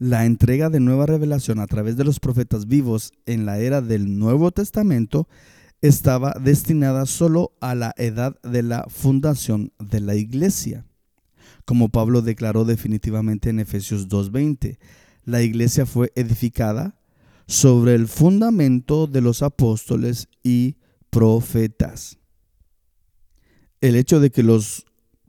la 0.00 0.24
entrega 0.24 0.70
de 0.70 0.80
nueva 0.80 1.04
revelación 1.04 1.60
a 1.60 1.66
través 1.66 1.94
de 1.98 2.04
los 2.04 2.20
profetas 2.20 2.66
vivos 2.66 3.12
en 3.26 3.44
la 3.44 3.58
era 3.58 3.82
del 3.82 4.18
Nuevo 4.18 4.50
Testamento 4.50 5.28
estaba 5.82 6.34
destinada 6.42 7.04
solo 7.04 7.52
a 7.60 7.74
la 7.74 7.92
edad 7.98 8.40
de 8.40 8.62
la 8.62 8.86
fundación 8.88 9.72
de 9.78 10.00
la 10.00 10.14
iglesia. 10.14 10.86
Como 11.66 11.90
Pablo 11.90 12.22
declaró 12.22 12.64
definitivamente 12.64 13.50
en 13.50 13.60
Efesios 13.60 14.08
2.20, 14.08 14.78
la 15.24 15.42
iglesia 15.42 15.84
fue 15.84 16.12
edificada 16.14 16.96
sobre 17.50 17.96
el 17.96 18.06
fundamento 18.06 19.08
de 19.08 19.20
los 19.20 19.42
apóstoles 19.42 20.28
y 20.44 20.76
profetas. 21.10 22.16
El 23.80 23.96
hecho 23.96 24.20
de 24.20 24.30
que 24.30 24.44
los 24.44 24.86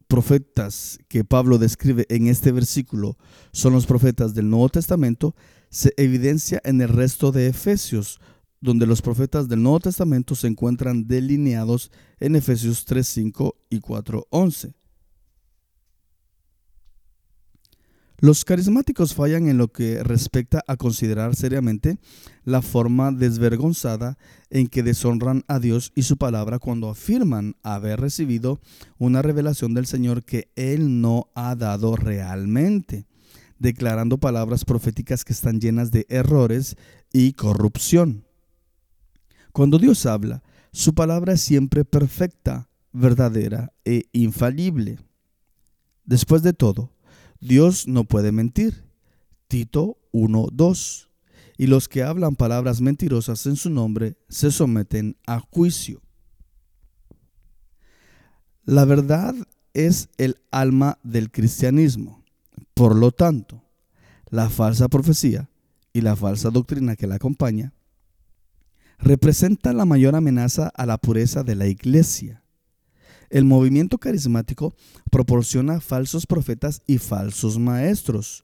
profetas 0.07 0.99
que 1.07 1.23
Pablo 1.23 1.57
describe 1.57 2.05
en 2.09 2.27
este 2.27 2.51
versículo 2.51 3.17
son 3.51 3.73
los 3.73 3.87
profetas 3.87 4.35
del 4.35 4.51
Nuevo 4.51 4.69
Testamento 4.69 5.35
se 5.71 5.95
evidencia 5.97 6.61
en 6.63 6.81
el 6.81 6.89
resto 6.89 7.31
de 7.31 7.47
Efesios, 7.47 8.19
donde 8.59 8.85
los 8.85 9.01
profetas 9.01 9.47
del 9.47 9.63
Nuevo 9.63 9.79
Testamento 9.79 10.35
se 10.35 10.45
encuentran 10.45 11.07
delineados 11.07 11.89
en 12.19 12.35
Efesios 12.35 12.85
3.5 12.85 13.55
y 13.71 13.79
4.11. 13.79 14.75
Los 18.23 18.45
carismáticos 18.45 19.15
fallan 19.15 19.47
en 19.47 19.57
lo 19.57 19.69
que 19.69 20.03
respecta 20.03 20.63
a 20.67 20.77
considerar 20.77 21.35
seriamente 21.35 21.97
la 22.43 22.61
forma 22.61 23.11
desvergonzada 23.11 24.19
en 24.51 24.67
que 24.67 24.83
deshonran 24.83 25.43
a 25.47 25.57
Dios 25.57 25.91
y 25.95 26.03
su 26.03 26.17
palabra 26.17 26.59
cuando 26.59 26.91
afirman 26.91 27.55
haber 27.63 27.99
recibido 27.99 28.61
una 28.99 29.23
revelación 29.23 29.73
del 29.73 29.87
Señor 29.87 30.23
que 30.23 30.51
Él 30.55 31.01
no 31.01 31.31
ha 31.33 31.55
dado 31.55 31.95
realmente, 31.95 33.07
declarando 33.57 34.19
palabras 34.19 34.65
proféticas 34.65 35.25
que 35.25 35.33
están 35.33 35.59
llenas 35.59 35.89
de 35.89 36.05
errores 36.07 36.75
y 37.11 37.33
corrupción. 37.33 38.23
Cuando 39.51 39.79
Dios 39.79 40.05
habla, 40.05 40.43
su 40.71 40.93
palabra 40.93 41.33
es 41.33 41.41
siempre 41.41 41.85
perfecta, 41.85 42.69
verdadera 42.91 43.73
e 43.83 44.03
infalible. 44.11 44.99
Después 46.05 46.43
de 46.43 46.53
todo, 46.53 46.91
Dios 47.41 47.87
no 47.87 48.05
puede 48.05 48.31
mentir. 48.31 48.85
Tito 49.47 49.97
1.2. 50.13 51.09
Y 51.57 51.67
los 51.67 51.89
que 51.89 52.03
hablan 52.03 52.35
palabras 52.35 52.79
mentirosas 52.79 53.45
en 53.45 53.55
su 53.55 53.69
nombre 53.69 54.15
se 54.29 54.51
someten 54.51 55.17
a 55.27 55.39
juicio. 55.39 56.01
La 58.63 58.85
verdad 58.85 59.35
es 59.73 60.09
el 60.17 60.37
alma 60.51 60.99
del 61.03 61.31
cristianismo. 61.31 62.23
Por 62.73 62.95
lo 62.95 63.11
tanto, 63.11 63.63
la 64.29 64.49
falsa 64.49 64.87
profecía 64.87 65.49
y 65.93 66.01
la 66.01 66.15
falsa 66.15 66.49
doctrina 66.49 66.95
que 66.95 67.07
la 67.07 67.15
acompaña 67.15 67.73
representa 68.99 69.73
la 69.73 69.85
mayor 69.85 70.15
amenaza 70.15 70.67
a 70.69 70.85
la 70.85 70.97
pureza 70.97 71.43
de 71.43 71.55
la 71.55 71.67
iglesia. 71.67 72.40
El 73.31 73.45
movimiento 73.45 73.97
carismático 73.97 74.75
proporciona 75.09 75.79
falsos 75.79 76.27
profetas 76.27 76.81
y 76.85 76.97
falsos 76.97 77.57
maestros, 77.57 78.43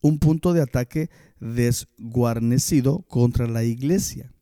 un 0.00 0.18
punto 0.18 0.54
de 0.54 0.62
ataque 0.62 1.10
desguarnecido 1.40 3.02
contra 3.02 3.46
la 3.46 3.64
iglesia. 3.64 4.32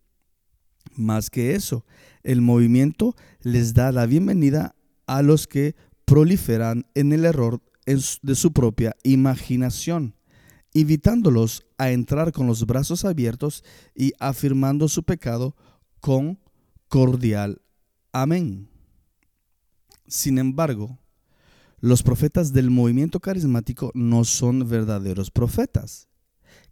Más 0.94 1.30
que 1.30 1.56
eso, 1.56 1.84
el 2.22 2.42
movimiento 2.42 3.16
les 3.40 3.74
da 3.74 3.90
la 3.90 4.06
bienvenida 4.06 4.76
a 5.06 5.20
los 5.22 5.48
que 5.48 5.74
proliferan 6.04 6.86
en 6.94 7.12
el 7.12 7.24
error 7.24 7.60
de 7.84 8.34
su 8.36 8.52
propia 8.52 8.94
imaginación, 9.02 10.14
invitándolos 10.72 11.66
a 11.76 11.90
entrar 11.90 12.30
con 12.30 12.46
los 12.46 12.66
brazos 12.66 13.04
abiertos 13.04 13.64
y 13.96 14.12
afirmando 14.20 14.86
su 14.86 15.02
pecado 15.02 15.56
con 16.00 16.38
cordial 16.86 17.60
amén. 18.12 18.71
Sin 20.12 20.36
embargo, 20.36 20.98
los 21.80 22.02
profetas 22.02 22.52
del 22.52 22.68
movimiento 22.68 23.18
carismático 23.18 23.90
no 23.94 24.24
son 24.24 24.68
verdaderos 24.68 25.30
profetas. 25.30 26.06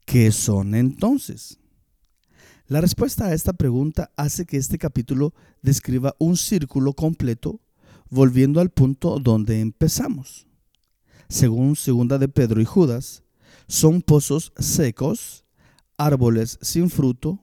¿Qué 0.05 0.31
son 0.31 0.75
entonces? 0.75 1.59
La 2.67 2.83
respuesta 2.83 3.25
a 3.25 3.33
esta 3.33 3.55
pregunta 3.55 4.11
hace 4.15 4.45
que 4.45 4.59
este 4.59 4.77
capítulo 4.77 5.33
describa 5.63 6.15
un 6.19 6.37
círculo 6.37 6.93
completo 6.93 7.63
volviendo 8.11 8.61
al 8.61 8.69
punto 8.69 9.19
donde 9.19 9.61
empezamos. 9.61 10.47
Según 11.31 11.77
segunda 11.77 12.19
de 12.19 12.29
Pedro 12.29 12.61
y 12.61 12.67
Judas, 12.67 13.23
son 13.69 14.03
pozos 14.03 14.53
secos, 14.59 15.47
árboles 15.97 16.59
sin 16.61 16.91
fruto, 16.91 17.43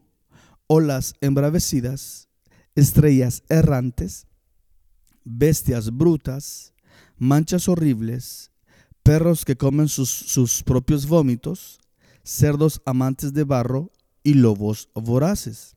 olas 0.67 1.15
embravecidas, 1.21 2.29
estrellas 2.75 3.41
errantes, 3.49 4.26
bestias 5.27 5.91
brutas, 5.91 6.73
manchas 7.17 7.67
horribles, 7.67 8.51
perros 9.03 9.45
que 9.45 9.55
comen 9.55 9.87
sus, 9.87 10.63
propios 10.63 11.07
vómitos, 11.07 11.79
cerdos 12.23 12.81
amantes 12.85 13.33
de 13.33 13.43
barro 13.43 13.91
y 14.23 14.33
lobos 14.33 14.89
voraces. 14.93 15.75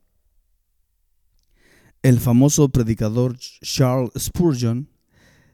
El 2.02 2.18
famoso 2.18 2.68
predicador 2.70 3.36
Charles 3.38 4.10
Spurgeon 4.18 4.88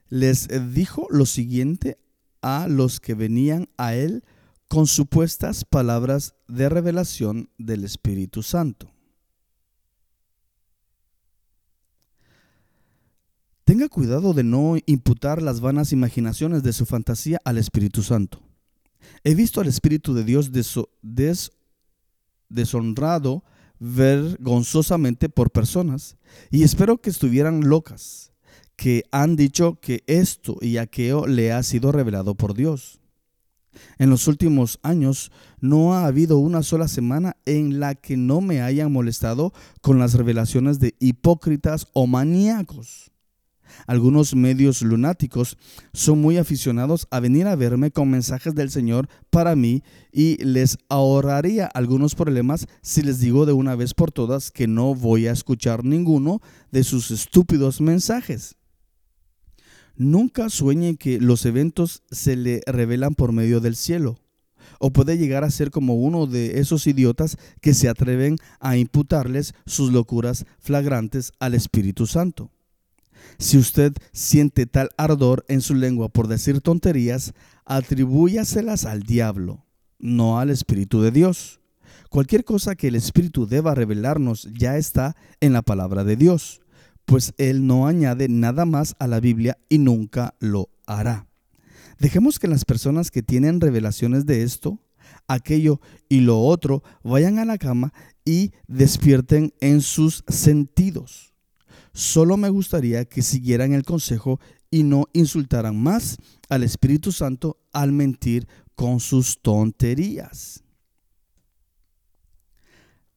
les 0.08 0.48
dijo 0.72 1.08
lo 1.10 1.26
siguiente 1.26 1.98
a 2.40 2.68
los 2.68 3.00
que 3.00 3.14
venían 3.14 3.68
a 3.76 3.94
él 3.94 4.22
con 4.68 4.86
supuestas 4.86 5.64
palabras 5.64 6.34
de 6.46 6.68
revelación 6.68 7.50
del 7.58 7.84
Espíritu 7.84 8.42
Santo. 8.42 8.95
Tenga 13.66 13.88
cuidado 13.88 14.32
de 14.32 14.44
no 14.44 14.76
imputar 14.86 15.42
las 15.42 15.60
vanas 15.60 15.90
imaginaciones 15.90 16.62
de 16.62 16.72
su 16.72 16.86
fantasía 16.86 17.40
al 17.44 17.58
Espíritu 17.58 18.04
Santo. 18.04 18.40
He 19.24 19.34
visto 19.34 19.60
al 19.60 19.66
Espíritu 19.66 20.14
de 20.14 20.22
Dios 20.22 20.52
deshonrado 22.48 23.42
vergonzosamente 23.80 25.28
por 25.28 25.50
personas 25.50 26.16
y 26.48 26.62
espero 26.62 26.98
que 26.98 27.10
estuvieran 27.10 27.68
locas, 27.68 28.30
que 28.76 29.02
han 29.10 29.34
dicho 29.34 29.80
que 29.80 30.04
esto 30.06 30.58
y 30.60 30.76
aquello 30.76 31.26
le 31.26 31.50
ha 31.50 31.60
sido 31.64 31.90
revelado 31.90 32.36
por 32.36 32.54
Dios. 32.54 33.00
En 33.98 34.10
los 34.10 34.28
últimos 34.28 34.78
años 34.84 35.32
no 35.58 35.94
ha 35.94 36.06
habido 36.06 36.38
una 36.38 36.62
sola 36.62 36.86
semana 36.86 37.36
en 37.46 37.80
la 37.80 37.96
que 37.96 38.16
no 38.16 38.40
me 38.40 38.62
hayan 38.62 38.92
molestado 38.92 39.52
con 39.80 39.98
las 39.98 40.14
revelaciones 40.14 40.78
de 40.78 40.94
hipócritas 41.00 41.88
o 41.94 42.06
maníacos. 42.06 43.10
Algunos 43.86 44.34
medios 44.34 44.82
lunáticos 44.82 45.56
son 45.92 46.20
muy 46.20 46.36
aficionados 46.36 47.06
a 47.10 47.20
venir 47.20 47.46
a 47.46 47.56
verme 47.56 47.90
con 47.90 48.10
mensajes 48.10 48.54
del 48.54 48.70
Señor 48.70 49.08
para 49.30 49.56
mí 49.56 49.82
y 50.12 50.42
les 50.44 50.78
ahorraría 50.88 51.66
algunos 51.66 52.14
problemas 52.14 52.66
si 52.82 53.02
les 53.02 53.20
digo 53.20 53.46
de 53.46 53.52
una 53.52 53.76
vez 53.76 53.94
por 53.94 54.12
todas 54.12 54.50
que 54.50 54.66
no 54.66 54.94
voy 54.94 55.26
a 55.26 55.32
escuchar 55.32 55.84
ninguno 55.84 56.40
de 56.70 56.84
sus 56.84 57.10
estúpidos 57.10 57.80
mensajes. 57.80 58.56
Nunca 59.96 60.50
sueñe 60.50 60.96
que 60.96 61.20
los 61.20 61.46
eventos 61.46 62.02
se 62.10 62.36
le 62.36 62.60
revelan 62.66 63.14
por 63.14 63.32
medio 63.32 63.60
del 63.60 63.76
cielo 63.76 64.18
o 64.78 64.92
puede 64.92 65.18
llegar 65.18 65.44
a 65.44 65.50
ser 65.50 65.70
como 65.70 65.94
uno 65.94 66.26
de 66.26 66.60
esos 66.60 66.86
idiotas 66.86 67.36
que 67.60 67.74
se 67.74 67.88
atreven 67.88 68.36
a 68.60 68.76
imputarles 68.76 69.54
sus 69.64 69.92
locuras 69.92 70.44
flagrantes 70.58 71.32
al 71.38 71.54
Espíritu 71.54 72.06
Santo. 72.06 72.50
Si 73.38 73.58
usted 73.58 73.92
siente 74.12 74.66
tal 74.66 74.90
ardor 74.96 75.44
en 75.48 75.60
su 75.60 75.74
lengua 75.74 76.08
por 76.08 76.28
decir 76.28 76.60
tonterías, 76.60 77.34
atribúyaselas 77.64 78.84
al 78.84 79.02
diablo, 79.02 79.64
no 79.98 80.38
al 80.38 80.50
Espíritu 80.50 81.02
de 81.02 81.10
Dios. 81.10 81.60
Cualquier 82.10 82.44
cosa 82.44 82.76
que 82.76 82.88
el 82.88 82.94
Espíritu 82.94 83.46
deba 83.46 83.74
revelarnos 83.74 84.48
ya 84.56 84.76
está 84.76 85.16
en 85.40 85.52
la 85.52 85.62
palabra 85.62 86.04
de 86.04 86.16
Dios, 86.16 86.60
pues 87.04 87.34
Él 87.38 87.66
no 87.66 87.86
añade 87.86 88.28
nada 88.28 88.64
más 88.64 88.94
a 88.98 89.06
la 89.06 89.20
Biblia 89.20 89.58
y 89.68 89.78
nunca 89.78 90.34
lo 90.38 90.70
hará. 90.86 91.26
Dejemos 91.98 92.38
que 92.38 92.48
las 92.48 92.64
personas 92.64 93.10
que 93.10 93.22
tienen 93.22 93.60
revelaciones 93.60 94.26
de 94.26 94.42
esto, 94.42 94.80
aquello 95.28 95.80
y 96.08 96.20
lo 96.20 96.40
otro 96.40 96.82
vayan 97.02 97.38
a 97.38 97.44
la 97.44 97.58
cama 97.58 97.92
y 98.24 98.52
despierten 98.66 99.54
en 99.60 99.80
sus 99.80 100.24
sentidos. 100.28 101.35
Solo 101.96 102.36
me 102.36 102.50
gustaría 102.50 103.06
que 103.06 103.22
siguieran 103.22 103.72
el 103.72 103.82
consejo 103.82 104.38
y 104.70 104.82
no 104.82 105.06
insultaran 105.14 105.82
más 105.82 106.18
al 106.50 106.62
Espíritu 106.62 107.10
Santo 107.10 107.58
al 107.72 107.92
mentir 107.92 108.46
con 108.74 109.00
sus 109.00 109.40
tonterías. 109.40 110.62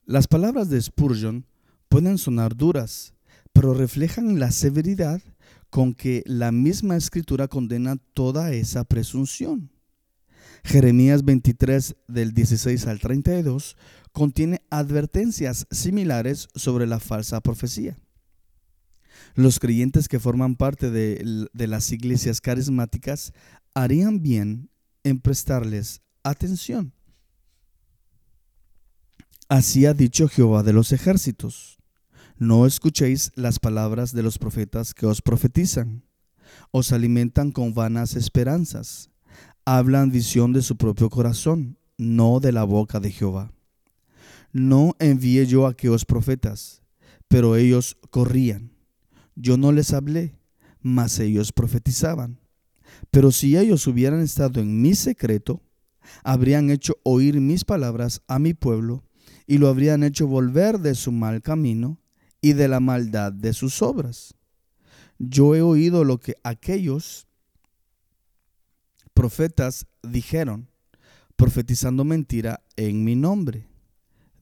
Las 0.06 0.26
palabras 0.28 0.70
de 0.70 0.80
Spurgeon 0.80 1.44
pueden 1.90 2.16
sonar 2.16 2.56
duras, 2.56 3.12
pero 3.52 3.74
reflejan 3.74 4.40
la 4.40 4.50
severidad 4.50 5.20
con 5.68 5.92
que 5.92 6.22
la 6.24 6.50
misma 6.50 6.96
escritura 6.96 7.48
condena 7.48 7.96
toda 8.14 8.52
esa 8.52 8.84
presunción. 8.84 9.70
Jeremías 10.64 11.22
23 11.22 11.96
del 12.08 12.32
16 12.32 12.86
al 12.86 12.98
32 12.98 13.76
contiene 14.12 14.62
advertencias 14.70 15.66
similares 15.70 16.48
sobre 16.54 16.86
la 16.86 16.98
falsa 16.98 17.42
profecía. 17.42 17.98
Los 19.34 19.58
creyentes 19.58 20.08
que 20.08 20.20
forman 20.20 20.56
parte 20.56 20.90
de, 20.90 21.48
las 21.54 21.92
iglesias 21.92 22.40
carismáticas 22.40 23.32
harían 23.74 24.22
bien 24.22 24.70
en 25.04 25.20
prestarles 25.20 26.02
atención. 26.22 26.92
Así 29.48 29.86
ha 29.86 29.94
dicho 29.94 30.28
Jehová 30.28 30.62
de 30.62 30.72
los 30.72 30.92
ejércitos. 30.92 31.78
No 32.38 32.66
escuchéis 32.66 33.32
las 33.34 33.58
palabras 33.58 34.12
de 34.12 34.22
los 34.22 34.38
profetas 34.38 34.94
que 34.94 35.06
os 35.06 35.22
profetizan. 35.22 36.04
Os 36.70 36.92
alimentan 36.92 37.50
con 37.50 37.74
vanas 37.74 38.14
esperanzas. 38.14 39.10
Hablan 39.64 40.10
visión 40.10 40.52
de 40.52 40.62
su 40.62 40.76
propio 40.76 41.10
corazón, 41.10 41.78
no 41.98 42.40
de 42.40 42.52
la 42.52 42.64
boca 42.64 42.98
de 42.98 43.10
Jehová. 43.10 43.52
No 44.52 44.96
envié 44.98 45.46
yo 45.46 45.66
a 45.66 45.70
aquellos 45.70 46.04
profetas, 46.04 46.82
pero 47.28 47.56
ellos 47.56 47.96
corrían. 48.10 48.69
Yo 49.40 49.56
no 49.56 49.72
les 49.72 49.94
hablé, 49.94 50.34
mas 50.82 51.18
ellos 51.18 51.52
profetizaban. 51.52 52.38
Pero 53.10 53.32
si 53.32 53.56
ellos 53.56 53.86
hubieran 53.86 54.20
estado 54.20 54.60
en 54.60 54.82
mi 54.82 54.94
secreto, 54.94 55.62
habrían 56.22 56.70
hecho 56.70 56.98
oír 57.04 57.40
mis 57.40 57.64
palabras 57.64 58.20
a 58.26 58.38
mi 58.38 58.52
pueblo 58.52 59.02
y 59.46 59.56
lo 59.56 59.68
habrían 59.68 60.02
hecho 60.02 60.26
volver 60.26 60.78
de 60.78 60.94
su 60.94 61.10
mal 61.10 61.40
camino 61.40 61.98
y 62.42 62.52
de 62.52 62.68
la 62.68 62.80
maldad 62.80 63.32
de 63.32 63.54
sus 63.54 63.80
obras. 63.80 64.34
Yo 65.18 65.54
he 65.54 65.62
oído 65.62 66.04
lo 66.04 66.18
que 66.18 66.36
aquellos 66.42 67.26
profetas 69.14 69.86
dijeron, 70.02 70.68
profetizando 71.36 72.04
mentira 72.04 72.62
en 72.76 73.04
mi 73.04 73.16
nombre, 73.16 73.66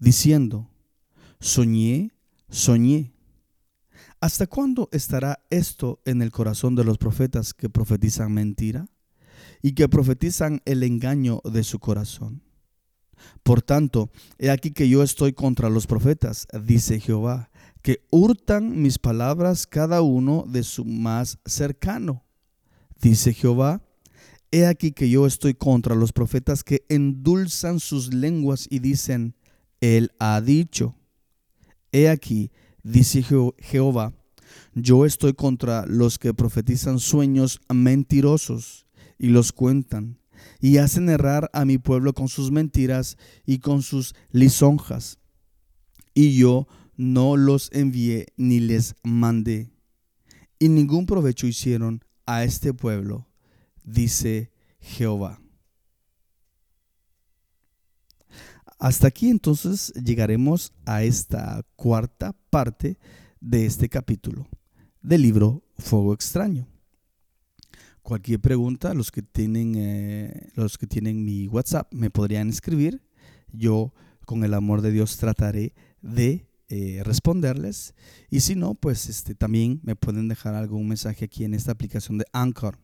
diciendo, 0.01 0.69
soñé, 1.39 2.11
soñé. 2.51 3.13
¿Hasta 4.21 4.49
cuándo 4.49 4.89
estará 4.91 5.45
esto 5.49 6.01
en 6.05 6.23
el 6.23 6.33
corazón 6.33 6.75
de 6.75 6.83
los 6.83 6.99
profetas 6.99 7.55
que 7.55 7.71
profetizan 7.71 8.33
mentira 8.33 8.89
y 9.63 9.73
que 9.73 9.89
profetizan 9.89 10.61
el 10.65 10.83
engaño 10.83 11.41
de 11.45 11.63
su 11.63 11.79
corazón? 11.79 12.43
Por 13.43 13.63
tanto, 13.63 14.11
he 14.39 14.51
aquí 14.51 14.73
que 14.73 14.89
yo 14.89 15.03
estoy 15.03 15.33
contra 15.33 15.71
los 15.71 15.87
profetas, 15.87 16.47
dice 16.65 16.99
Jehová, 17.01 17.51
que 17.83 18.07
hurtan 18.11 18.83
mis 18.83 18.99
palabras 18.99 19.67
cada 19.67 20.03
uno 20.03 20.45
de 20.49 20.65
su 20.65 20.85
más 20.85 21.39
cercano. 21.45 22.25
Dice 23.01 23.33
Jehová, 23.33 23.83
he 24.51 24.67
aquí 24.67 24.93
que 24.93 25.11
yo 25.11 25.27
estoy 25.27 25.55
contra 25.55 25.95
los 25.95 26.13
profetas 26.13 26.65
que 26.65 26.85
endulzan 26.89 27.79
sus 27.79 28.13
lenguas 28.13 28.67
y 28.69 28.81
dicen, 28.81 29.37
Él 29.81 30.11
ha 30.19 30.41
dicho. 30.41 30.97
He 31.93 32.09
aquí, 32.09 32.51
dice 32.83 33.23
Jehová, 33.59 34.13
yo 34.75 35.05
estoy 35.05 35.35
contra 35.35 35.85
los 35.87 36.19
que 36.19 36.35
profetizan 36.35 36.99
sueños 36.99 37.61
mentirosos 37.69 38.87
y 39.19 39.29
los 39.29 39.53
cuentan 39.53 40.19
y 40.61 40.79
hacen 40.79 41.09
errar 41.09 41.51
a 41.53 41.65
mi 41.65 41.79
pueblo 41.79 42.13
con 42.13 42.29
sus 42.29 42.51
mentiras 42.51 43.17
y 43.45 43.59
con 43.59 43.83
sus 43.83 44.15
lisonjas. 44.31 45.19
Y 46.15 46.37
yo 46.37 46.67
no 46.97 47.37
los 47.37 47.71
envié 47.73 48.27
ni 48.37 48.61
les 48.61 48.95
mandé. 49.03 49.71
Y 50.59 50.69
ningún 50.69 51.07
provecho 51.07 51.47
hicieron 51.47 52.05
a 52.27 52.45
este 52.45 52.75
pueblo, 52.75 53.29
dice 53.85 54.51
Jehová. 54.81 55.41
Hasta 58.79 59.09
aquí 59.09 59.29
entonces 59.29 59.93
llegaremos 59.95 60.73
a 60.87 61.03
esta 61.03 61.65
cuarta 61.75 62.37
parte 62.49 62.97
de 63.41 63.67
este 63.67 63.89
capítulo 63.89 64.47
del 65.03 65.23
libro 65.23 65.65
Fuego 65.79 66.15
extraño. 66.15 66.69
Cualquier 68.03 68.41
pregunta, 68.41 68.95
los 68.95 69.11
que 69.11 69.23
tienen, 69.23 69.75
eh, 69.77 70.51
los 70.55 70.79
que 70.79 70.87
tienen 70.87 71.25
mi 71.25 71.49
WhatsApp 71.49 71.93
me 71.93 72.09
podrían 72.09 72.49
escribir. 72.49 73.03
Yo, 73.53 73.93
con 74.25 74.45
el 74.45 74.55
amor 74.55 74.81
de 74.81 74.93
Dios, 74.93 75.17
trataré 75.17 75.75
de 76.01 76.47
eh, 76.69 77.03
responderles. 77.05 77.95
Y 78.31 78.41
si 78.41 78.55
no, 78.55 78.75
pues 78.75 79.09
este, 79.09 79.35
también 79.35 79.81
me 79.83 79.97
pueden 79.97 80.29
dejar 80.29 80.55
algún 80.55 80.87
mensaje 80.87 81.25
aquí 81.25 81.45
en 81.45 81.55
esta 81.55 81.73
aplicación 81.73 82.19
de 82.19 82.27
Anchor. 82.33 82.79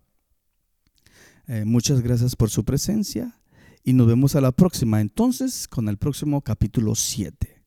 Eh, 1.47 1.65
muchas 1.65 2.01
gracias 2.01 2.35
por 2.35 2.51
su 2.51 2.65
presencia 2.65 3.39
y 3.85 3.93
nos 3.93 4.07
vemos 4.07 4.35
a 4.35 4.41
la 4.41 4.51
próxima 4.51 5.03
entonces 5.03 5.69
con 5.69 5.89
el 5.91 5.99
próximo 5.99 6.41
capítulo 6.41 6.95
7. 6.95 7.63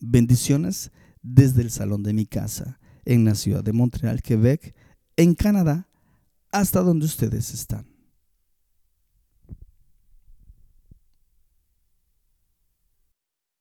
Bendiciones 0.00 0.90
desde 1.20 1.60
el 1.60 1.70
salón 1.70 2.02
de 2.02 2.14
mi 2.14 2.24
casa 2.24 2.80
en 3.04 3.26
la 3.26 3.34
ciudad 3.34 3.62
de 3.62 3.74
Montreal, 3.74 4.22
Quebec, 4.22 4.74
en 5.16 5.34
Canadá 5.34 5.88
hasta 6.50 6.80
donde 6.80 7.04
ustedes 7.04 7.52
están. 7.52 7.91